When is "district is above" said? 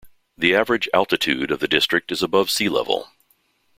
1.67-2.49